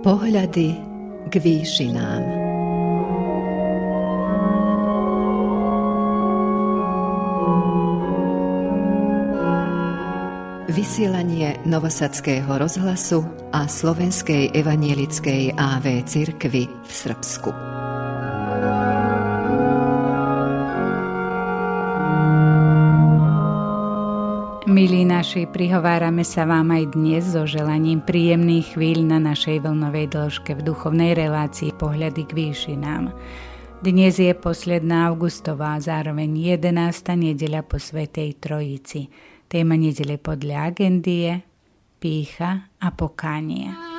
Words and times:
Pohľady 0.00 0.80
k 1.28 1.34
výšinám. 1.36 2.24
Vysielanie 10.72 11.60
Novosadského 11.68 12.48
rozhlasu 12.48 13.28
a 13.52 13.68
Slovenskej 13.68 14.56
evanielickej 14.56 15.52
AV 15.60 16.08
cirkvy 16.08 16.64
v 16.64 16.88
Srbsku. 16.88 17.69
Naši, 25.30 25.46
prihovárame 25.46 26.26
sa 26.26 26.42
vám 26.42 26.74
aj 26.74 26.98
dnes 26.98 27.22
so 27.22 27.46
želaním 27.46 28.02
príjemných 28.02 28.74
chvíľ 28.74 29.14
na 29.14 29.22
našej 29.22 29.62
vlnovej 29.62 30.10
dĺžke 30.10 30.58
v 30.58 30.66
duchovnej 30.66 31.14
relácii 31.14 31.70
Pohľady 31.70 32.26
k 32.26 32.34
výšinám. 32.34 33.14
Dnes 33.78 34.18
je 34.18 34.34
posledná 34.34 35.06
augustová 35.06 35.78
zároveň 35.78 36.58
11. 36.58 36.74
nedeľa 37.14 37.62
po 37.62 37.78
Svetej 37.78 38.42
Trojici. 38.42 39.06
Téma 39.46 39.78
nedele 39.78 40.18
podľa 40.18 40.74
agendie, 40.74 41.46
pícha 42.02 42.66
a 42.82 42.90
pokánie. 42.90 43.89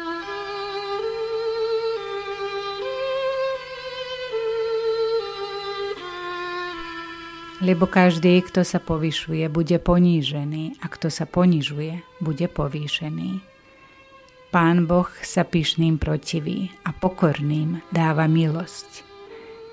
Lebo 7.61 7.85
každý, 7.85 8.41
kto 8.41 8.65
sa 8.65 8.81
povyšuje, 8.81 9.45
bude 9.53 9.77
ponížený 9.77 10.81
a 10.81 10.89
kto 10.89 11.13
sa 11.13 11.29
ponižuje, 11.29 12.01
bude 12.17 12.49
povýšený. 12.49 13.37
Pán 14.49 14.89
Boh 14.89 15.07
sa 15.21 15.45
pyšným 15.45 16.01
protiví 16.01 16.73
a 16.81 16.89
pokorným 16.89 17.85
dáva 17.93 18.25
milosť. 18.25 19.05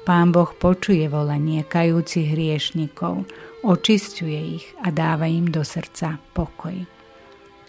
Pán 0.05 0.37
Boh 0.37 0.53
počuje 0.53 1.09
volanie 1.09 1.65
kajúcich 1.65 2.37
hriešnikov, 2.37 3.25
očistuje 3.65 4.61
ich 4.61 4.67
a 4.85 4.93
dáva 4.93 5.25
im 5.25 5.49
do 5.49 5.65
srdca 5.65 6.21
pokoj. 6.37 6.77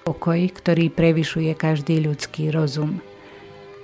Pokoj, 0.03 0.39
ktorý 0.51 0.91
prevyšuje 0.91 1.55
každý 1.55 2.03
ľudský 2.03 2.51
rozum. 2.51 2.99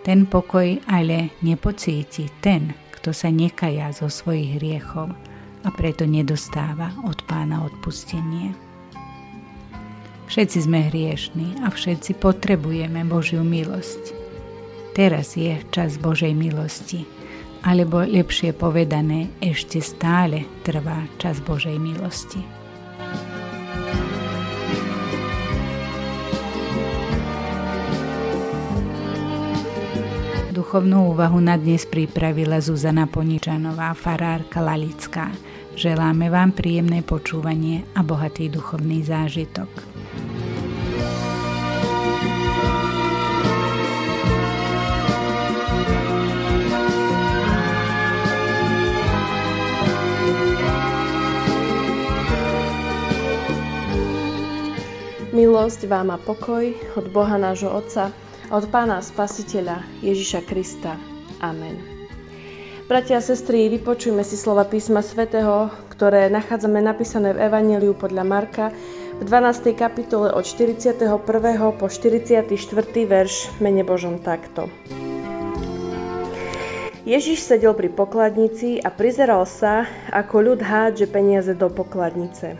Ten 0.04 0.28
pokoj 0.28 0.84
ale 0.92 1.32
nepocíti 1.40 2.28
ten, 2.44 2.76
kto 2.92 3.16
sa 3.16 3.32
nekaja 3.32 3.96
zo 3.96 4.12
svojich 4.12 4.60
hriechov– 4.60 5.16
a 5.66 5.74
preto 5.74 6.06
nedostáva 6.06 6.94
od 7.10 7.26
pána 7.26 7.66
odpustenie. 7.66 8.54
Všetci 10.30 10.58
sme 10.70 10.90
hriešní 10.94 11.66
a 11.66 11.74
všetci 11.74 12.22
potrebujeme 12.22 13.02
Božiu 13.06 13.42
milosť. 13.42 14.14
Teraz 14.94 15.34
je 15.36 15.58
čas 15.74 15.98
Božej 15.98 16.38
milosti, 16.38 17.04
alebo 17.66 18.06
lepšie 18.06 18.54
povedané, 18.54 19.34
ešte 19.42 19.82
stále 19.82 20.46
trvá 20.62 21.10
čas 21.18 21.42
Božej 21.42 21.78
milosti. 21.82 22.42
Duchovnú 30.56 31.12
úvahu 31.12 31.44
na 31.44 31.60
dnes 31.60 31.84
pripravila 31.84 32.64
Zuzana 32.64 33.06
Poničanová, 33.06 33.92
farárka 33.94 34.64
Lalická. 34.64 35.55
Želáme 35.76 36.32
vám 36.32 36.56
príjemné 36.56 37.04
počúvanie 37.04 37.84
a 37.92 38.00
bohatý 38.00 38.48
duchovný 38.48 39.04
zážitok. 39.04 39.68
Milosť 55.36 55.92
vám 55.92 56.16
a 56.16 56.18
pokoj 56.24 56.72
od 56.96 57.12
Boha 57.12 57.36
nášho 57.36 57.68
Otca 57.68 58.16
od 58.48 58.64
Pána 58.72 59.04
Spasiteľa 59.04 59.84
Ježiša 60.00 60.48
Krista. 60.48 60.96
Amen. 61.44 61.95
Bratia 62.86 63.18
a 63.18 63.26
sestry, 63.26 63.66
vypočujme 63.66 64.22
si 64.22 64.38
slova 64.38 64.62
písma 64.62 65.02
svätého, 65.02 65.74
ktoré 65.90 66.30
nachádzame 66.30 66.86
napísané 66.86 67.34
v 67.34 67.50
Evangeliu 67.50 67.98
podľa 67.98 68.22
Marka 68.22 68.70
v 69.18 69.26
12. 69.26 69.74
kapitole 69.74 70.30
od 70.30 70.46
41. 70.46 71.02
po 71.82 71.90
44. 71.90 72.46
verš 73.10 73.50
mene 73.58 73.82
Božom 73.82 74.22
takto. 74.22 74.70
Ježiš 77.10 77.42
sedel 77.42 77.74
pri 77.74 77.90
pokladnici 77.90 78.78
a 78.78 78.94
prizeral 78.94 79.50
sa, 79.50 79.90
ako 80.14 80.54
ľud 80.54 80.62
hádže 80.62 81.10
peniaze 81.10 81.58
do 81.58 81.74
pokladnice. 81.74 82.54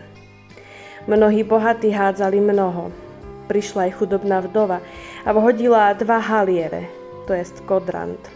Mnohí 1.06 1.46
bohatí 1.46 1.94
hádzali 1.94 2.42
mnoho. 2.42 2.90
Prišla 3.46 3.94
aj 3.94 4.02
chudobná 4.02 4.42
vdova 4.42 4.82
a 5.22 5.30
vhodila 5.30 5.94
dva 5.94 6.18
haliere, 6.18 6.90
to 7.30 7.34
jest 7.38 7.62
kodrant. 7.62 8.35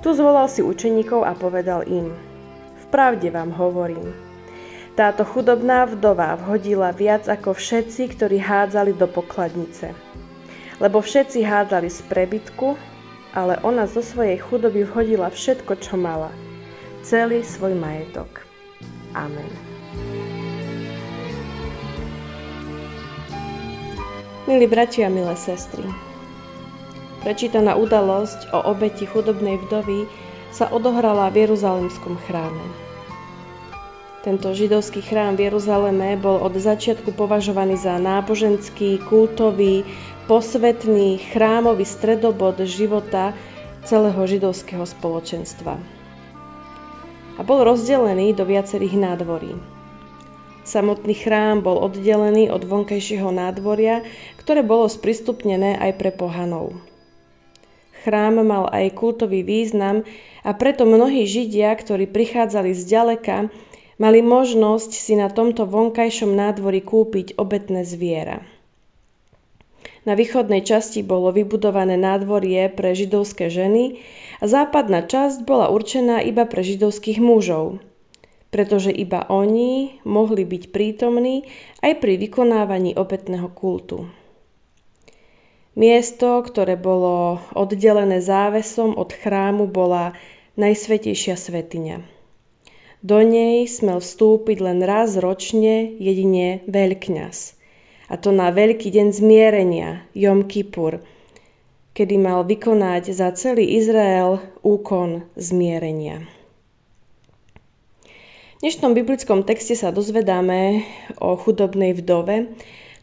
Tu 0.00 0.08
zvolal 0.16 0.48
si 0.48 0.64
učeníkov 0.64 1.28
a 1.28 1.36
povedal 1.36 1.84
im, 1.84 2.08
v 2.80 2.84
pravde 2.88 3.28
vám 3.28 3.52
hovorím, 3.52 4.16
táto 4.96 5.28
chudobná 5.28 5.84
vdova 5.84 6.36
vhodila 6.40 6.90
viac 6.92 7.28
ako 7.28 7.52
všetci, 7.52 8.16
ktorí 8.16 8.40
hádzali 8.40 8.96
do 8.96 9.04
pokladnice. 9.06 9.92
Lebo 10.80 11.04
všetci 11.04 11.44
hádzali 11.44 11.92
z 11.92 12.00
prebytku, 12.08 12.80
ale 13.36 13.60
ona 13.60 13.84
zo 13.84 14.00
svojej 14.00 14.40
chudoby 14.40 14.88
vhodila 14.88 15.28
všetko, 15.28 15.72
čo 15.78 15.94
mala. 16.00 16.32
Celý 17.04 17.44
svoj 17.44 17.76
majetok. 17.76 18.44
Amen. 19.12 19.52
Milí 24.48 24.66
bratia 24.66 25.06
a 25.06 25.14
milé 25.14 25.36
sestry, 25.38 25.86
Prečítaná 27.20 27.76
udalosť 27.76 28.48
o 28.56 28.72
obeti 28.72 29.04
chudobnej 29.04 29.60
vdovy 29.68 30.08
sa 30.56 30.72
odohrala 30.72 31.28
v 31.28 31.44
Jeruzalemskom 31.44 32.16
chráme. 32.24 32.64
Tento 34.20 34.52
židovský 34.52 35.00
chrám 35.00 35.36
v 35.36 35.48
Jeruzaleme 35.48 36.16
bol 36.16 36.40
od 36.40 36.52
začiatku 36.52 37.16
považovaný 37.16 37.80
za 37.80 37.96
náboženský, 37.96 39.00
kultový, 39.08 39.84
posvetný, 40.28 41.20
chrámový 41.32 41.88
stredobod 41.88 42.60
života 42.68 43.32
celého 43.84 44.20
židovského 44.28 44.84
spoločenstva. 44.84 45.80
A 47.36 47.40
bol 47.40 47.64
rozdelený 47.64 48.36
do 48.36 48.44
viacerých 48.44 48.96
nádvorí. 48.96 49.56
Samotný 50.68 51.16
chrám 51.16 51.64
bol 51.64 51.80
oddelený 51.80 52.52
od 52.52 52.60
vonkajšieho 52.68 53.32
nádvoria, 53.32 54.04
ktoré 54.36 54.60
bolo 54.60 54.84
sprístupnené 54.84 55.80
aj 55.80 55.96
pre 55.96 56.12
pohanov. 56.12 56.76
Chrám 58.00 58.40
mal 58.40 58.64
aj 58.72 58.96
kultový 58.96 59.44
význam 59.44 60.08
a 60.40 60.50
preto 60.56 60.88
mnohí 60.88 61.28
Židia, 61.28 61.76
ktorí 61.76 62.08
prichádzali 62.08 62.72
z 62.72 62.82
ďaleka, 62.88 63.36
mali 64.00 64.24
možnosť 64.24 64.90
si 64.96 65.12
na 65.20 65.28
tomto 65.28 65.68
vonkajšom 65.68 66.32
nádvorí 66.32 66.80
kúpiť 66.80 67.36
obetné 67.36 67.84
zviera. 67.84 68.40
Na 70.08 70.16
východnej 70.16 70.64
časti 70.64 71.04
bolo 71.04 71.28
vybudované 71.28 72.00
nádvorie 72.00 72.72
pre 72.72 72.96
židovské 72.96 73.52
ženy 73.52 74.00
a 74.40 74.48
západná 74.48 75.04
časť 75.04 75.44
bola 75.44 75.68
určená 75.68 76.24
iba 76.24 76.48
pre 76.48 76.64
židovských 76.64 77.20
mužov, 77.20 77.84
pretože 78.48 78.88
iba 78.88 79.28
oni 79.28 80.00
mohli 80.08 80.48
byť 80.48 80.72
prítomní 80.72 81.44
aj 81.84 82.00
pri 82.00 82.16
vykonávaní 82.16 82.96
obetného 82.96 83.52
kultu. 83.52 84.08
Miesto, 85.78 86.42
ktoré 86.42 86.74
bolo 86.74 87.38
oddelené 87.54 88.18
závesom 88.18 88.98
od 88.98 89.14
chrámu, 89.14 89.70
bola 89.70 90.18
Najsvetejšia 90.58 91.38
svetiňa. 91.38 92.02
Do 93.00 93.22
nej 93.22 93.64
smel 93.70 94.02
vstúpiť 94.02 94.60
len 94.60 94.82
raz 94.84 95.16
ročne 95.16 95.94
jedine 95.96 96.60
veľkňaz. 96.68 97.56
A 98.10 98.18
to 98.18 98.34
na 98.34 98.50
veľký 98.50 98.90
deň 98.90 99.14
zmierenia, 99.14 100.04
Jom 100.12 100.44
Kippur, 100.50 101.00
kedy 101.94 102.18
mal 102.18 102.42
vykonať 102.42 103.14
za 103.14 103.30
celý 103.32 103.78
Izrael 103.78 104.42
úkon 104.66 105.24
zmierenia. 105.38 106.26
V 108.58 108.68
dnešnom 108.68 108.92
biblickom 108.92 109.48
texte 109.48 109.72
sa 109.72 109.88
dozvedáme 109.94 110.84
o 111.16 111.38
chudobnej 111.38 111.96
vdove, 111.96 112.52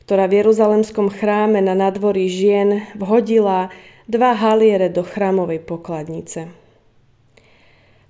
ktorá 0.07 0.31
v 0.31 0.39
Jeruzalemskom 0.39 1.11
chráme 1.11 1.59
na 1.59 1.75
nadvorí 1.75 2.31
žien 2.31 2.87
vhodila 2.95 3.75
dva 4.07 4.31
haliere 4.39 4.87
do 4.87 5.03
chrámovej 5.03 5.67
pokladnice. 5.67 6.47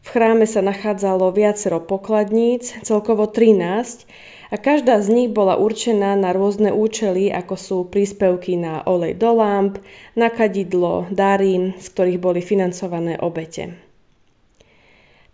V 0.06 0.08
chráme 0.14 0.46
sa 0.46 0.62
nachádzalo 0.62 1.34
viacero 1.34 1.82
pokladníc, 1.82 2.86
celkovo 2.86 3.26
13, 3.26 4.06
a 4.54 4.56
každá 4.62 5.02
z 5.02 5.10
nich 5.10 5.30
bola 5.34 5.58
určená 5.58 6.14
na 6.14 6.38
rôzne 6.38 6.70
účely, 6.70 7.34
ako 7.34 7.56
sú 7.58 7.78
príspevky 7.90 8.62
na 8.62 8.86
olej 8.86 9.18
do 9.18 9.34
lamp, 9.34 9.82
na 10.14 10.30
kadidlo, 10.30 11.10
dary, 11.10 11.74
z 11.82 11.86
ktorých 11.98 12.22
boli 12.22 12.46
financované 12.46 13.18
obete. 13.18 13.87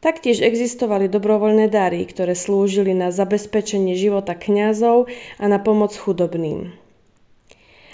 Taktiež 0.03 0.44
existovali 0.44 1.07
dobrovoľné 1.07 1.71
dary, 1.71 2.03
ktoré 2.03 2.35
slúžili 2.35 2.91
na 2.91 3.07
zabezpečenie 3.07 3.95
života 3.95 4.35
kňazov 4.35 5.07
a 5.39 5.45
na 5.47 5.63
pomoc 5.63 5.95
chudobným. 5.95 6.75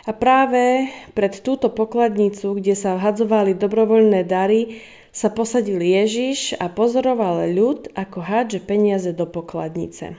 A 0.10 0.12
práve 0.18 0.90
pred 1.14 1.38
túto 1.46 1.70
pokladnicu, 1.70 2.58
kde 2.58 2.74
sa 2.74 2.98
vhadzovali 2.98 3.54
dobrovoľné 3.54 4.26
dary, 4.26 4.82
sa 5.14 5.30
posadil 5.30 5.78
Ježiš 5.78 6.58
a 6.58 6.66
pozoroval 6.66 7.46
ľud, 7.54 7.94
ako 7.94 8.26
hádže 8.26 8.66
peniaze 8.66 9.14
do 9.14 9.30
pokladnice. 9.30 10.18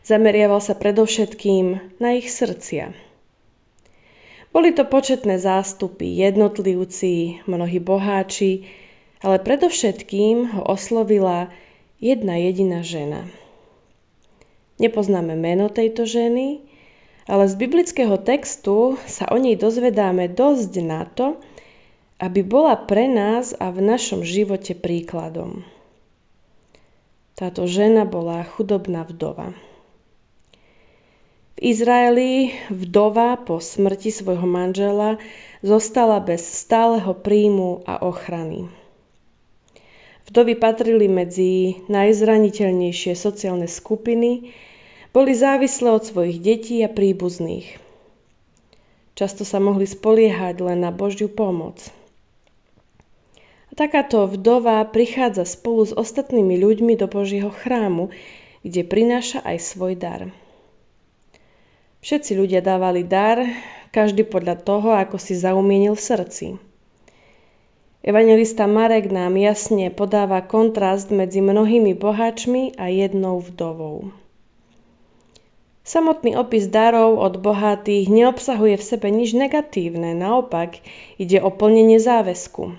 Zameriaval 0.00 0.64
sa 0.64 0.72
predovšetkým 0.72 2.00
na 2.00 2.16
ich 2.16 2.32
srdcia. 2.32 2.96
Boli 4.48 4.72
to 4.72 4.88
početné 4.88 5.36
zástupy, 5.36 6.08
jednotlivci, 6.08 7.44
mnohí 7.44 7.84
boháči, 7.84 8.64
ale 9.26 9.42
predovšetkým 9.42 10.54
ho 10.54 10.62
oslovila 10.62 11.50
jedna 11.98 12.38
jediná 12.38 12.86
žena. 12.86 13.26
Nepoznáme 14.78 15.34
meno 15.34 15.66
tejto 15.66 16.06
ženy, 16.06 16.62
ale 17.26 17.50
z 17.50 17.58
biblického 17.58 18.22
textu 18.22 18.94
sa 19.10 19.26
o 19.34 19.36
nej 19.42 19.58
dozvedáme 19.58 20.30
dosť 20.30 20.72
na 20.78 21.02
to, 21.10 21.42
aby 22.22 22.46
bola 22.46 22.78
pre 22.78 23.10
nás 23.10 23.50
a 23.58 23.74
v 23.74 23.82
našom 23.82 24.22
živote 24.22 24.78
príkladom. 24.78 25.66
Táto 27.34 27.66
žena 27.66 28.06
bola 28.06 28.46
chudobná 28.46 29.02
vdova. 29.02 29.58
V 31.56 31.74
Izraeli 31.74 32.54
vdova 32.70 33.42
po 33.42 33.58
smrti 33.58 34.14
svojho 34.14 34.46
manžela 34.46 35.18
zostala 35.66 36.22
bez 36.22 36.46
stáleho 36.46 37.10
príjmu 37.10 37.82
a 37.90 38.06
ochrany. 38.06 38.85
Vdovy 40.26 40.58
patrili 40.58 41.06
medzi 41.06 41.78
najzraniteľnejšie 41.86 43.14
sociálne 43.14 43.70
skupiny, 43.70 44.50
boli 45.14 45.32
závislé 45.32 45.88
od 45.94 46.02
svojich 46.02 46.42
detí 46.42 46.82
a 46.82 46.90
príbuzných. 46.90 47.78
Často 49.16 49.48
sa 49.48 49.62
mohli 49.62 49.88
spoliehať 49.88 50.60
len 50.60 50.84
na 50.84 50.92
Božiu 50.92 51.32
pomoc. 51.32 51.80
A 53.70 53.72
takáto 53.72 54.28
vdova 54.28 54.84
prichádza 54.84 55.48
spolu 55.48 55.88
s 55.88 55.96
ostatnými 55.96 56.60
ľuďmi 56.60 57.00
do 57.00 57.08
Božieho 57.08 57.48
chrámu, 57.48 58.12
kde 58.60 58.82
prináša 58.84 59.40
aj 59.46 59.56
svoj 59.62 59.94
dar. 59.96 60.28
Všetci 62.04 62.36
ľudia 62.36 62.60
dávali 62.60 63.06
dar, 63.06 63.40
každý 63.94 64.28
podľa 64.28 64.60
toho, 64.60 64.92
ako 64.92 65.16
si 65.16 65.32
zaumienil 65.32 65.96
v 65.96 66.02
srdci. 66.02 66.46
Evangelista 68.06 68.70
Marek 68.70 69.10
nám 69.10 69.34
jasne 69.34 69.90
podáva 69.90 70.38
kontrast 70.38 71.10
medzi 71.10 71.42
mnohými 71.42 71.98
boháčmi 71.98 72.78
a 72.78 72.86
jednou 72.86 73.42
vdovou. 73.42 74.14
Samotný 75.82 76.38
opis 76.38 76.70
darov 76.70 77.18
od 77.18 77.42
bohatých 77.42 78.06
neobsahuje 78.06 78.78
v 78.78 78.86
sebe 78.86 79.10
nič 79.10 79.34
negatívne, 79.34 80.14
naopak 80.14 80.78
ide 81.18 81.42
o 81.42 81.50
plnenie 81.50 81.98
záväzku. 81.98 82.78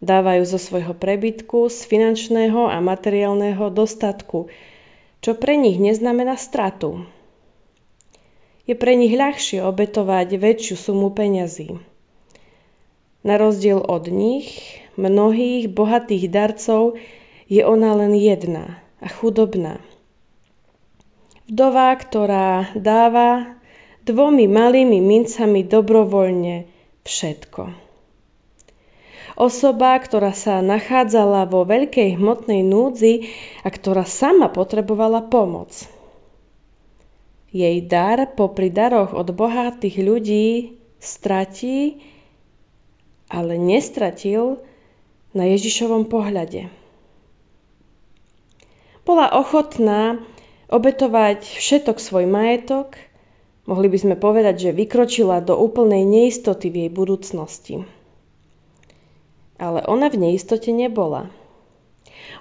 Dávajú 0.00 0.48
zo 0.48 0.56
svojho 0.56 0.96
prebytku, 0.96 1.68
z 1.68 1.84
finančného 1.84 2.72
a 2.72 2.80
materiálneho 2.80 3.68
dostatku, 3.68 4.48
čo 5.20 5.36
pre 5.36 5.60
nich 5.60 5.76
neznamená 5.76 6.40
stratu, 6.40 7.04
je 8.64 8.72
pre 8.72 8.96
nich 8.96 9.12
ľahšie 9.12 9.60
obetovať 9.60 10.40
väčšiu 10.40 10.76
sumu 10.80 11.12
peňazí. 11.12 11.95
Na 13.26 13.34
rozdiel 13.34 13.82
od 13.82 14.06
nich, 14.06 14.78
mnohých 14.94 15.66
bohatých 15.66 16.30
darcov, 16.30 16.94
je 17.50 17.66
ona 17.66 17.98
len 17.98 18.14
jedna 18.14 18.78
a 19.02 19.10
chudobná. 19.10 19.82
Vdova, 21.50 21.90
ktorá 21.98 22.70
dáva 22.78 23.58
dvomi 24.06 24.46
malými 24.46 25.02
mincami 25.02 25.66
dobrovoľne 25.66 26.70
všetko. 27.02 27.74
Osoba, 29.36 29.98
ktorá 29.98 30.30
sa 30.30 30.62
nachádzala 30.62 31.50
vo 31.50 31.66
veľkej 31.66 32.16
hmotnej 32.16 32.62
núdzi 32.62 33.26
a 33.66 33.68
ktorá 33.68 34.06
sama 34.06 34.46
potrebovala 34.54 35.26
pomoc– 35.26 35.74
jej 37.56 37.80
dar 37.88 38.36
popri 38.36 38.68
daroch 38.68 39.16
od 39.16 39.32
bohatých 39.32 39.96
ľudí 40.04 40.76
stratí, 41.00 42.04
ale 43.26 43.58
nestratil 43.58 44.62
na 45.36 45.44
Ježišovom 45.50 46.06
pohľade. 46.08 46.70
Bola 49.06 49.30
ochotná 49.30 50.18
obetovať 50.66 51.46
všetok 51.46 52.02
svoj 52.02 52.26
majetok, 52.26 52.98
mohli 53.70 53.86
by 53.86 53.98
sme 54.02 54.16
povedať, 54.18 54.70
že 54.70 54.76
vykročila 54.76 55.38
do 55.42 55.54
úplnej 55.54 56.02
neistoty 56.02 56.70
v 56.70 56.76
jej 56.86 56.90
budúcnosti. 56.90 57.74
Ale 59.56 59.86
ona 59.86 60.10
v 60.10 60.20
neistote 60.20 60.74
nebola. 60.74 61.30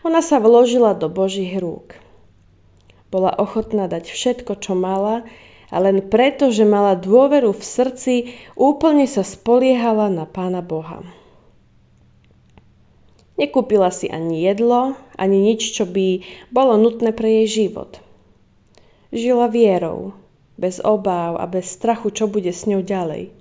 Ona 0.01 0.25
sa 0.25 0.41
vložila 0.41 0.97
do 0.97 1.05
Božích 1.07 1.53
rúk. 1.61 1.95
Bola 3.13 3.31
ochotná 3.31 3.85
dať 3.85 4.11
všetko, 4.11 4.57
čo 4.59 4.73
mala 4.75 5.23
a 5.69 5.81
len 5.81 6.05
preto, 6.09 6.53
že 6.53 6.65
mala 6.65 6.93
dôveru 6.93 7.53
v 7.53 7.63
srdci, 7.63 8.15
úplne 8.53 9.09
sa 9.09 9.25
spoliehala 9.25 10.09
na 10.13 10.29
Pána 10.29 10.61
Boha. 10.61 11.01
Nekúpila 13.35 13.91
si 13.91 14.07
ani 14.07 14.47
jedlo, 14.47 14.95
ani 15.19 15.51
nič, 15.51 15.75
čo 15.75 15.83
by 15.83 16.23
bolo 16.55 16.79
nutné 16.79 17.11
pre 17.11 17.43
jej 17.43 17.67
život. 17.67 17.99
Žila 19.11 19.51
vierou, 19.51 20.15
bez 20.55 20.79
obáv 20.79 21.35
a 21.41 21.45
bez 21.49 21.67
strachu, 21.67 22.15
čo 22.15 22.31
bude 22.31 22.55
s 22.55 22.63
ňou 22.63 22.79
ďalej. 22.79 23.35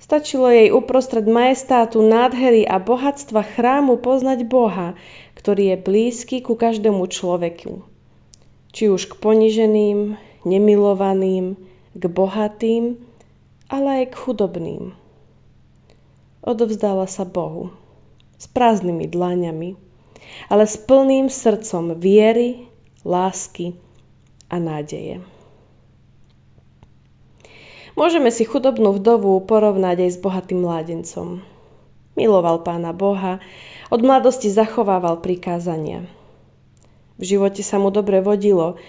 Stačilo 0.00 0.48
jej 0.48 0.70
uprostred 0.70 1.26
majestátu, 1.26 2.00
nádhery 2.00 2.62
a 2.64 2.78
bohatstva 2.78 3.42
chrámu 3.42 3.98
poznať 3.98 4.46
Boha, 4.46 4.94
ktorý 5.34 5.74
je 5.74 5.76
blízky 5.76 6.36
ku 6.40 6.54
každému 6.54 7.04
človeku 7.10 7.90
či 8.70 8.86
už 8.86 9.10
k 9.10 9.12
poniženým, 9.18 10.14
nemilovaným, 10.46 11.56
k 11.90 12.02
bohatým, 12.06 12.96
ale 13.66 14.04
aj 14.04 14.04
k 14.14 14.14
chudobným. 14.14 14.94
Odovzdala 16.40 17.04
sa 17.10 17.26
Bohu 17.26 17.74
s 18.40 18.46
prázdnymi 18.48 19.10
dlaňami, 19.10 19.76
ale 20.48 20.64
s 20.64 20.78
plným 20.80 21.28
srdcom 21.28 21.98
viery, 21.98 22.70
lásky 23.04 23.76
a 24.48 24.56
nádeje. 24.56 25.20
Môžeme 27.98 28.32
si 28.32 28.48
chudobnú 28.48 28.96
vdovu 28.96 29.36
porovnať 29.44 30.08
aj 30.08 30.10
s 30.14 30.18
bohatým 30.22 30.64
mládencom. 30.64 31.44
Miloval 32.16 32.64
pána 32.64 32.96
Boha, 32.96 33.42
od 33.92 34.00
mladosti 34.00 34.48
zachovával 34.48 35.20
prikázania– 35.20 36.06
v 37.20 37.36
živote 37.36 37.60
sa 37.60 37.76
mu 37.76 37.92
dobre 37.92 38.24
vodilo, 38.24 38.80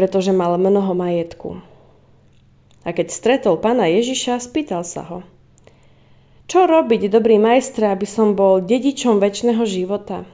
pretože 0.00 0.32
mal 0.32 0.56
mnoho 0.56 0.96
majetku. 0.96 1.60
A 2.88 2.96
keď 2.96 3.12
stretol 3.12 3.60
pána 3.60 3.84
Ježiša, 3.84 4.40
spýtal 4.40 4.80
sa 4.80 5.04
ho. 5.04 5.18
Čo 6.48 6.64
robiť, 6.64 7.12
dobrý 7.12 7.36
majstre, 7.36 7.92
aby 7.92 8.08
som 8.08 8.32
bol 8.32 8.64
dedičom 8.64 9.20
väčšného 9.20 9.60
života? 9.68 10.24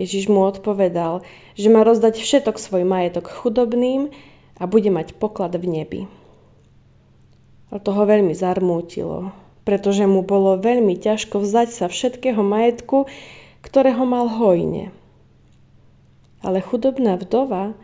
Ježiš 0.00 0.32
mu 0.32 0.48
odpovedal, 0.48 1.20
že 1.52 1.68
má 1.68 1.84
rozdať 1.84 2.16
všetok 2.16 2.56
svoj 2.56 2.88
majetok 2.88 3.28
chudobným 3.28 4.08
a 4.56 4.64
bude 4.64 4.88
mať 4.88 5.12
poklad 5.20 5.52
v 5.60 5.68
nebi. 5.68 6.00
A 7.68 7.76
to 7.76 7.92
ho 7.92 8.08
veľmi 8.08 8.32
zarmútilo, 8.32 9.36
pretože 9.68 10.08
mu 10.08 10.24
bolo 10.24 10.56
veľmi 10.56 10.96
ťažko 10.96 11.44
vzdať 11.44 11.68
sa 11.76 11.92
všetkého 11.92 12.40
majetku, 12.40 13.04
ktorého 13.60 14.08
mal 14.08 14.32
hojne 14.32 14.96
ale 16.46 16.62
chudobná 16.62 17.18
vdova 17.18 17.74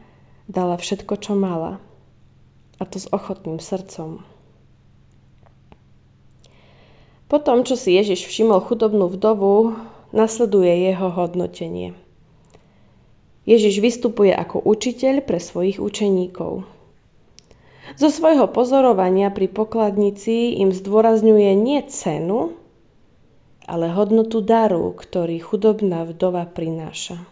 dala 0.51 0.79
všetko, 0.79 1.15
čo 1.19 1.33
mala. 1.35 1.83
A 2.81 2.89
to 2.89 2.99
s 2.99 3.07
ochotným 3.11 3.63
srdcom. 3.63 4.27
Potom, 7.33 7.65
čo 7.65 7.81
si 7.81 7.97
Ježiš 7.97 8.29
všimol 8.29 8.61
chudobnú 8.61 9.09
vdovu, 9.09 9.73
nasleduje 10.13 10.93
jeho 10.93 11.09
hodnotenie. 11.09 11.97
Ježiš 13.49 13.81
vystupuje 13.81 14.31
ako 14.31 14.61
učiteľ 14.63 15.25
pre 15.25 15.41
svojich 15.41 15.81
učeníkov. 15.81 16.69
Zo 17.97 18.09
svojho 18.09 18.47
pozorovania 18.53 19.33
pri 19.33 19.49
pokladnici 19.51 20.61
im 20.61 20.71
zdôrazňuje 20.71 21.51
nie 21.57 21.81
cenu, 21.89 22.55
ale 23.65 23.89
hodnotu 23.91 24.45
daru, 24.45 24.93
ktorý 24.95 25.41
chudobná 25.41 26.05
vdova 26.07 26.45
prináša. 26.47 27.32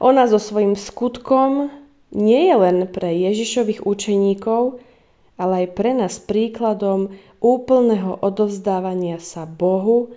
Ona 0.00 0.24
so 0.26 0.40
svojím 0.40 0.80
skutkom 0.80 1.68
nie 2.10 2.48
je 2.48 2.56
len 2.56 2.88
pre 2.88 3.12
Ježišových 3.12 3.84
učeníkov, 3.84 4.80
ale 5.36 5.64
aj 5.64 5.66
pre 5.76 5.92
nás 5.92 6.16
príkladom 6.16 7.12
úplného 7.40 8.16
odovzdávania 8.20 9.20
sa 9.20 9.44
Bohu 9.44 10.12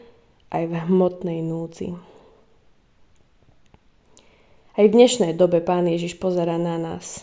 aj 0.52 0.64
v 0.68 0.74
hmotnej 0.88 1.40
núdzi. 1.44 2.00
Aj 4.74 4.84
v 4.88 4.96
dnešnej 4.96 5.38
dobe 5.38 5.62
Pán 5.62 5.86
Ježiš 5.86 6.18
pozera 6.18 6.58
na 6.58 6.82
nás. 6.82 7.22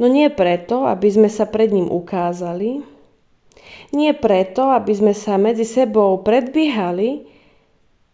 No 0.00 0.08
nie 0.08 0.32
preto, 0.32 0.88
aby 0.88 1.10
sme 1.12 1.28
sa 1.28 1.44
pred 1.44 1.68
ním 1.68 1.92
ukázali, 1.92 2.80
nie 3.92 4.12
preto, 4.16 4.72
aby 4.72 4.92
sme 4.96 5.12
sa 5.12 5.36
medzi 5.36 5.68
sebou 5.68 6.16
predbiehali, 6.24 7.28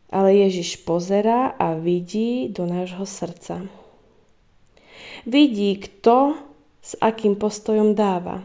ale 0.09 0.49
Ježiš 0.49 0.85
pozerá 0.89 1.53
a 1.53 1.77
vidí 1.77 2.49
do 2.49 2.65
nášho 2.65 3.05
srdca. 3.05 3.69
Vidí, 5.29 5.77
kto 5.77 6.41
s 6.81 6.97
akým 6.97 7.37
postojom 7.37 7.93
dáva. 7.93 8.41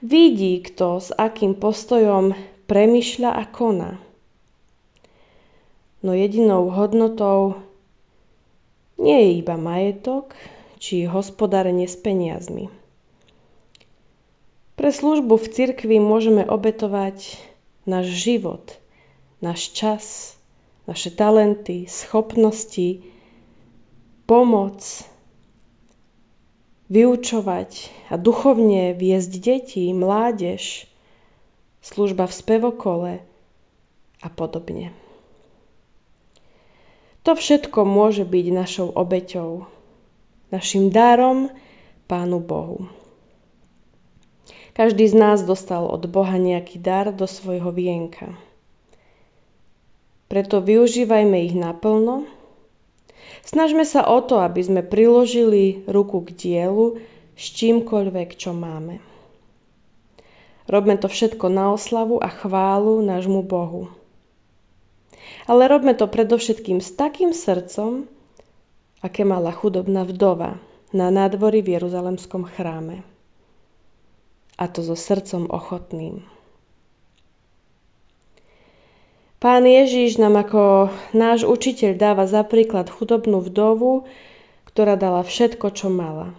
Vidí, 0.00 0.62
kto 0.62 1.02
s 1.02 1.10
akým 1.12 1.58
postojom 1.58 2.32
premyšľa 2.70 3.30
a 3.34 3.44
koná. 3.50 3.92
No 6.00 6.16
jedinou 6.16 6.72
hodnotou 6.72 7.60
nie 8.96 9.20
je 9.20 9.30
iba 9.44 9.60
majetok 9.60 10.32
či 10.80 11.04
hospodárenie 11.04 11.84
s 11.84 11.96
peniazmi. 12.00 12.72
Pre 14.80 14.88
službu 14.88 15.36
v 15.36 15.46
cirkvi 15.52 16.00
môžeme 16.00 16.40
obetovať 16.40 17.36
náš 17.84 18.16
život, 18.16 18.79
náš 19.40 19.72
čas, 19.72 20.04
naše 20.84 21.12
talenty, 21.12 21.88
schopnosti, 21.88 23.04
pomoc, 24.28 24.84
vyučovať 26.90 27.70
a 28.10 28.18
duchovne 28.18 28.92
viesť 28.92 29.32
deti, 29.38 29.84
mládež, 29.94 30.90
služba 31.80 32.26
v 32.28 32.34
spevokole 32.34 33.12
a 34.20 34.28
podobne. 34.28 34.92
To 37.24 37.36
všetko 37.36 37.84
môže 37.84 38.24
byť 38.24 38.46
našou 38.50 38.88
obeťou, 38.90 39.68
našim 40.50 40.88
darom 40.88 41.52
Pánu 42.10 42.42
Bohu. 42.42 42.90
Každý 44.74 45.06
z 45.06 45.14
nás 45.14 45.38
dostal 45.44 45.84
od 45.84 46.00
Boha 46.08 46.40
nejaký 46.40 46.80
dar 46.80 47.12
do 47.12 47.28
svojho 47.28 47.70
vienka. 47.70 48.34
Preto 50.30 50.62
využívajme 50.62 51.36
ich 51.42 51.58
naplno. 51.58 52.24
Snažme 53.42 53.82
sa 53.82 54.06
o 54.06 54.22
to, 54.22 54.38
aby 54.38 54.62
sme 54.62 54.80
priložili 54.86 55.82
ruku 55.90 56.22
k 56.22 56.30
dielu 56.30 57.02
s 57.34 57.44
čímkoľvek, 57.50 58.38
čo 58.38 58.54
máme. 58.54 59.02
Robme 60.70 60.94
to 60.94 61.10
všetko 61.10 61.50
na 61.50 61.74
oslavu 61.74 62.22
a 62.22 62.30
chválu 62.30 63.02
nášmu 63.02 63.42
Bohu 63.42 63.90
ale 65.50 65.66
robme 65.66 65.98
to 65.98 66.06
predovšetkým 66.06 66.78
s 66.78 66.94
takým 66.94 67.34
srdcom, 67.34 68.06
aké 69.02 69.26
mala 69.26 69.50
chudobná 69.50 70.06
vdova 70.06 70.62
na 70.94 71.10
nádvorí 71.10 71.58
v 71.58 71.74
Jeruzalemskom 71.74 72.46
chráme. 72.46 73.02
A 74.54 74.68
to 74.68 74.84
so 74.84 74.94
srdcom 74.94 75.48
ochotným. 75.48 76.22
Pán 79.40 79.64
Ježíš 79.64 80.20
nám 80.20 80.36
ako 80.36 80.92
náš 81.16 81.48
učiteľ 81.48 81.96
dáva 81.96 82.28
za 82.28 82.44
príklad 82.44 82.92
chudobnú 82.92 83.40
vdovu, 83.40 84.04
ktorá 84.68 85.00
dala 85.00 85.24
všetko, 85.24 85.72
čo 85.72 85.88
mala. 85.88 86.36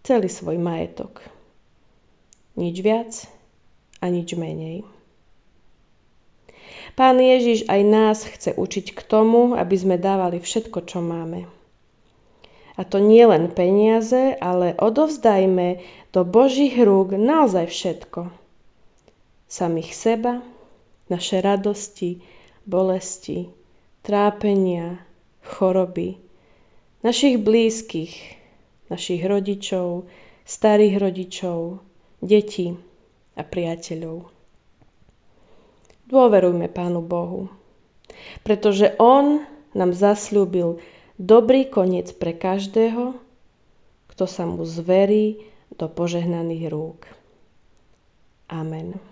Celý 0.00 0.32
svoj 0.32 0.56
majetok. 0.56 1.20
Nič 2.56 2.80
viac 2.80 3.12
a 4.00 4.08
nič 4.08 4.32
menej. 4.32 4.88
Pán 6.96 7.20
Ježiš 7.20 7.68
aj 7.68 7.80
nás 7.84 8.24
chce 8.24 8.56
učiť 8.56 8.96
k 8.96 9.00
tomu, 9.04 9.52
aby 9.52 9.76
sme 9.76 10.00
dávali 10.00 10.40
všetko, 10.40 10.88
čo 10.88 11.04
máme. 11.04 11.52
A 12.80 12.88
to 12.88 12.96
nie 12.96 13.28
len 13.28 13.52
peniaze, 13.52 14.40
ale 14.40 14.72
odovzdajme 14.72 15.84
do 16.16 16.24
Božích 16.24 16.80
rúk 16.80 17.12
naozaj 17.12 17.68
všetko. 17.68 18.32
Samých 19.52 19.92
seba, 19.92 20.40
naše 21.10 21.42
radosti, 21.42 22.22
bolesti, 22.64 23.50
trápenia, 24.06 25.02
choroby, 25.44 26.16
našich 27.02 27.36
blízkych, 27.42 28.14
našich 28.88 29.22
rodičov, 29.26 30.06
starých 30.46 30.94
rodičov, 31.02 31.82
detí 32.22 32.78
a 33.34 33.42
priateľov. 33.42 34.30
Dôverujme 36.10 36.66
Pánu 36.66 37.02
Bohu, 37.02 37.50
pretože 38.42 38.94
On 38.98 39.46
nám 39.74 39.94
zasľúbil 39.94 40.82
dobrý 41.18 41.70
koniec 41.70 42.10
pre 42.18 42.34
každého, 42.34 43.14
kto 44.10 44.24
sa 44.26 44.42
mu 44.44 44.66
zverí 44.66 45.46
do 45.78 45.86
požehnaných 45.86 46.64
rúk. 46.66 47.06
Amen. 48.50 49.09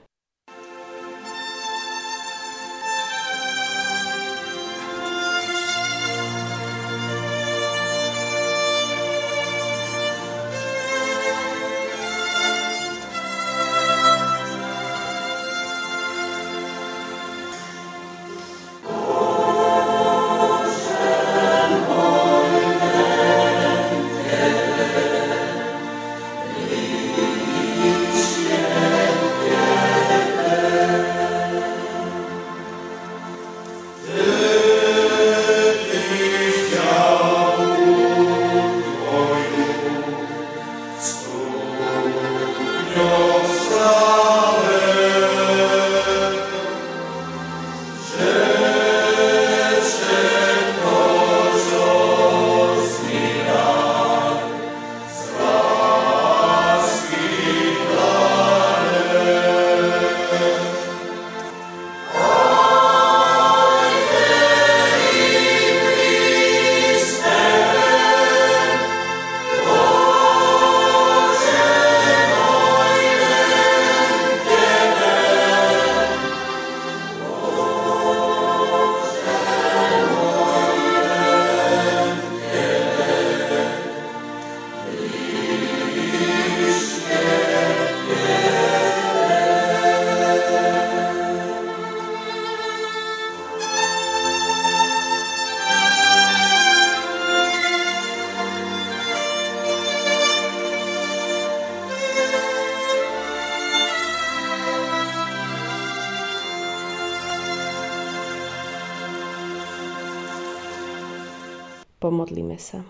Pomodlíme 111.99 112.63
sa. 112.63 112.87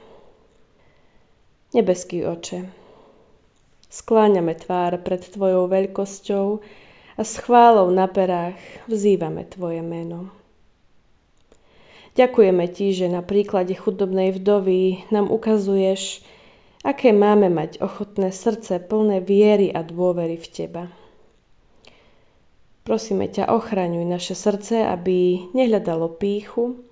Nebeský 1.72 2.28
oče, 2.28 2.68
skláňame 3.88 4.52
tvár 4.52 5.00
pred 5.00 5.24
Tvojou 5.24 5.68
veľkosťou 5.68 6.46
a 7.16 7.22
s 7.24 7.40
chválou 7.40 7.88
na 7.88 8.04
perách 8.04 8.60
vzývame 8.84 9.48
Tvoje 9.48 9.80
meno. 9.80 10.28
Ďakujeme 12.20 12.66
Ti, 12.68 12.86
že 12.92 13.06
na 13.08 13.24
príklade 13.24 13.72
chudobnej 13.72 14.32
vdovy 14.36 15.08
nám 15.08 15.32
ukazuješ, 15.32 16.20
aké 16.84 17.14
máme 17.14 17.48
mať 17.48 17.80
ochotné 17.80 18.28
srdce 18.28 18.76
plné 18.80 19.24
viery 19.24 19.72
a 19.72 19.80
dôvery 19.84 20.36
v 20.36 20.46
Teba. 20.52 20.84
Prosíme 22.84 23.28
ťa, 23.28 23.52
ochraňuj 23.52 24.04
naše 24.08 24.32
srdce, 24.32 24.80
aby 24.80 25.48
nehľadalo 25.52 26.16
píchu, 26.16 26.88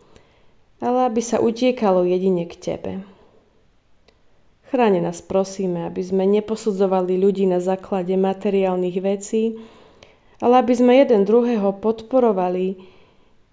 ale 0.82 1.08
aby 1.08 1.22
sa 1.24 1.40
utiekalo 1.40 2.04
jedine 2.04 2.44
k 2.44 2.54
Tebe. 2.56 2.92
Chráne 4.66 4.98
nás 4.98 5.22
prosíme, 5.22 5.86
aby 5.86 6.02
sme 6.02 6.26
neposudzovali 6.26 7.16
ľudí 7.16 7.46
na 7.46 7.62
základe 7.62 8.12
materiálnych 8.18 8.98
vecí, 8.98 9.56
ale 10.42 10.60
aby 10.60 10.74
sme 10.74 10.98
jeden 10.98 11.22
druhého 11.22 11.70
podporovali, 11.78 12.76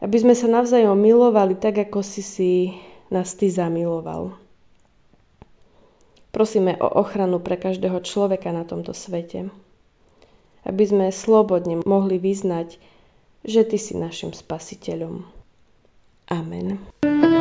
aby 0.04 0.18
sme 0.20 0.34
sa 0.34 0.50
navzájom 0.50 0.98
milovali 0.98 1.56
tak, 1.56 1.80
ako 1.80 2.02
si 2.02 2.22
si 2.26 2.52
nás 3.14 3.38
Ty 3.38 3.48
zamiloval. 3.54 4.36
Prosíme 6.34 6.82
o 6.82 6.90
ochranu 6.98 7.38
pre 7.38 7.62
každého 7.62 8.02
človeka 8.02 8.50
na 8.50 8.66
tomto 8.66 8.92
svete 8.92 9.54
aby 10.64 10.84
sme 10.88 11.06
slobodne 11.12 11.84
mohli 11.84 12.18
vyznať, 12.20 12.80
že 13.44 13.62
Ty 13.68 13.78
si 13.78 13.94
našim 14.00 14.32
spasiteľom. 14.32 15.28
Amen. 16.32 17.33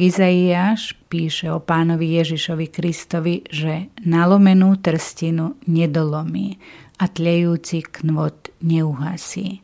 Prorok 0.00 0.16
Izaiáš 0.16 0.96
píše 1.12 1.52
o 1.52 1.60
pánovi 1.60 2.16
Ježišovi 2.16 2.72
Kristovi, 2.72 3.44
že 3.52 3.92
nalomenú 4.00 4.80
trstinu 4.80 5.60
nedolomí 5.68 6.56
a 6.96 7.04
tlejúci 7.04 7.84
knvot 7.84 8.48
neuhasí. 8.64 9.60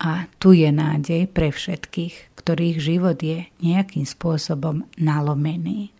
A 0.00 0.32
tu 0.40 0.56
je 0.56 0.72
nádej 0.72 1.28
pre 1.28 1.52
všetkých, 1.52 2.40
ktorých 2.40 2.78
život 2.80 3.20
je 3.20 3.44
nejakým 3.60 4.08
spôsobom 4.08 4.88
nalomený. 4.96 5.92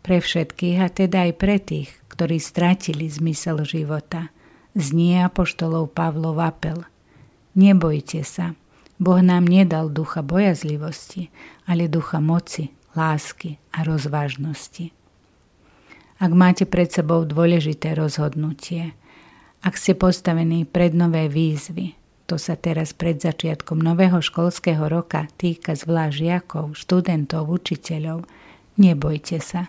Pre 0.00 0.16
všetkých 0.16 0.76
a 0.80 0.88
teda 0.88 1.28
aj 1.28 1.32
pre 1.36 1.60
tých, 1.60 1.92
ktorí 2.08 2.40
stratili 2.40 3.04
zmysel 3.12 3.68
života, 3.68 4.32
znie 4.72 5.20
apoštolov 5.20 5.92
Pavlov 5.92 6.40
apel. 6.40 6.88
Nebojte 7.52 8.24
sa, 8.24 8.56
Boh 8.96 9.20
nám 9.20 9.44
nedal 9.44 9.92
ducha 9.92 10.24
bojazlivosti, 10.24 11.28
ale 11.68 11.88
ducha 11.88 12.20
moci, 12.20 12.72
lásky 12.96 13.60
a 13.76 13.84
rozvážnosti. 13.84 14.92
Ak 16.16 16.32
máte 16.32 16.64
pred 16.64 16.88
sebou 16.88 17.28
dôležité 17.28 17.92
rozhodnutie, 17.92 18.96
ak 19.60 19.76
ste 19.76 19.92
postavení 19.92 20.64
pred 20.64 20.96
nové 20.96 21.28
výzvy, 21.28 21.92
to 22.24 22.40
sa 22.40 22.56
teraz 22.56 22.96
pred 22.96 23.20
začiatkom 23.20 23.78
nového 23.78 24.18
školského 24.18 24.88
roka 24.88 25.28
týka 25.36 25.76
zvlášť 25.76 26.16
žiakov, 26.16 26.74
študentov, 26.74 27.46
učiteľov, 27.52 28.24
nebojte 28.80 29.38
sa, 29.38 29.68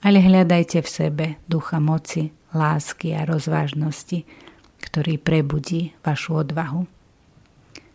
ale 0.00 0.22
hľadajte 0.22 0.78
v 0.80 0.88
sebe 0.88 1.26
ducha 1.50 1.82
moci, 1.82 2.30
lásky 2.54 3.12
a 3.12 3.26
rozvážnosti, 3.26 4.22
ktorý 4.78 5.18
prebudí 5.18 5.98
vašu 6.06 6.46
odvahu. 6.46 6.97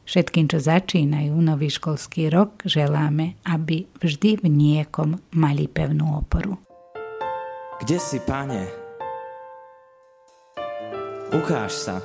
Všetkým, 0.03 0.51
čo 0.51 0.59
začínajú 0.59 1.31
nový 1.39 1.71
školský 1.71 2.27
rok, 2.27 2.67
želáme, 2.67 3.39
aby 3.47 3.87
vždy 4.03 4.43
v 4.43 4.45
niekom 4.51 5.15
mali 5.31 5.71
pevnú 5.71 6.19
oporu. 6.19 6.59
Kde 7.79 7.97
si, 8.03 8.19
pane? 8.19 8.67
Ukáž 11.31 11.71
sa. 11.71 11.97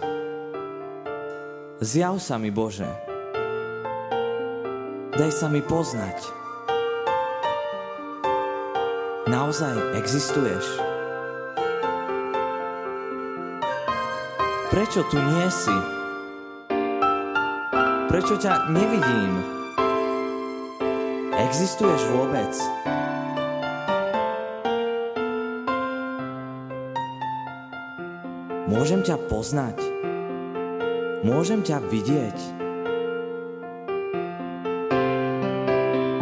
Zjav 1.82 2.22
sa 2.22 2.38
mi, 2.38 2.54
Bože. 2.54 2.86
Daj 5.18 5.32
sa 5.34 5.50
mi 5.50 5.58
poznať. 5.58 6.18
Naozaj 9.26 9.98
existuješ? 9.98 10.64
Prečo 14.70 15.02
tu 15.10 15.18
nie 15.18 15.50
si? 15.50 15.97
Prečo 18.08 18.40
ťa 18.40 18.72
nevidím? 18.72 19.36
Existuješ 21.36 22.08
vôbec? 22.08 22.48
Môžem 28.64 29.04
ťa 29.04 29.20
poznať? 29.28 29.76
Môžem 31.20 31.60
ťa 31.60 31.84
vidieť? 31.84 32.38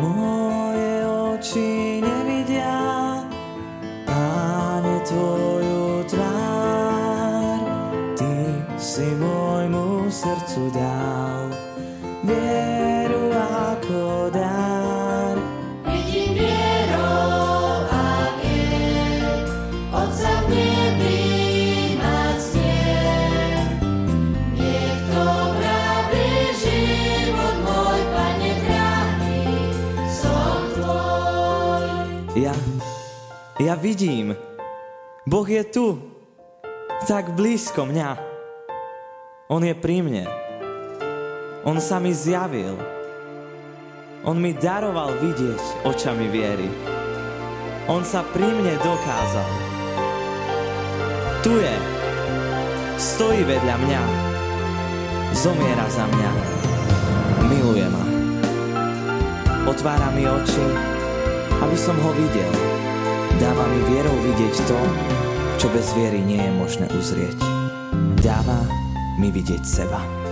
Moje 0.03 0.95
oči 1.07 2.03
nevidia, 2.03 2.16
ja 33.77 33.83
vidím. 33.85 34.33
Boh 35.29 35.45
je 35.45 35.61
tu. 35.69 36.01
Tak 37.05 37.37
blízko 37.37 37.85
mňa. 37.85 38.17
On 39.53 39.61
je 39.61 39.77
pri 39.77 40.01
mne. 40.01 40.25
On 41.61 41.77
sa 41.77 42.01
mi 42.01 42.17
zjavil. 42.17 42.73
On 44.25 44.33
mi 44.33 44.57
daroval 44.57 45.13
vidieť 45.21 45.85
očami 45.85 46.25
viery. 46.33 46.65
On 47.93 48.01
sa 48.01 48.25
pri 48.25 48.49
mne 48.49 48.81
dokázal. 48.81 49.51
Tu 51.45 51.53
je. 51.53 51.77
Stojí 52.97 53.45
vedľa 53.45 53.77
mňa. 53.77 54.03
Zomiera 55.37 55.85
za 55.93 56.09
mňa. 56.09 56.31
Miluje 57.45 57.87
ma. 57.93 58.05
Otvára 59.69 60.09
mi 60.17 60.25
oči, 60.25 60.65
aby 61.61 61.77
som 61.77 62.01
ho 62.01 62.11
videl. 62.17 62.76
Dáva 63.37 63.69
mi 63.69 63.81
vierou 63.93 64.17
vidieť 64.25 64.57
to, 64.65 64.81
čo 65.61 65.69
bez 65.69 65.93
viery 65.93 66.25
nie 66.25 66.41
je 66.41 66.53
možné 66.57 66.87
uzrieť. 66.97 67.37
Dáva 68.25 68.65
mi 69.21 69.29
vidieť 69.29 69.61
seba. 69.61 70.26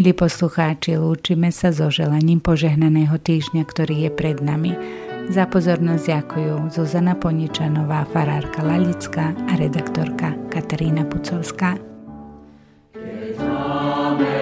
Milí 0.00 0.16
poslucháči, 0.16 0.96
lúčime 0.96 1.52
sa 1.52 1.76
so 1.76 1.92
želaním 1.92 2.40
požehnaného 2.40 3.20
týždňa, 3.20 3.68
ktorý 3.68 4.08
je 4.08 4.10
pred 4.16 4.40
nami. 4.40 4.72
Za 5.28 5.44
pozornosť 5.44 6.04
ďakujú 6.08 6.72
Zuzana 6.72 7.12
Poničanová, 7.20 8.08
farárka 8.08 8.64
Lalická 8.64 9.36
a 9.36 9.52
redaktorka 9.60 10.40
Katarína 10.48 11.04
Pucovská. 11.04 11.76
Voláme 13.36 14.40